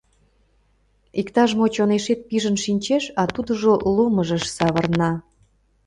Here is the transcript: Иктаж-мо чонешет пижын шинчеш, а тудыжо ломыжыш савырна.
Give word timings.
Иктаж-мо 1.19 1.65
чонешет 1.75 2.19
пижын 2.27 2.55
шинчеш, 2.63 3.03
а 3.21 3.23
тудыжо 3.33 3.73
ломыжыш 3.95 4.43
савырна. 4.55 5.11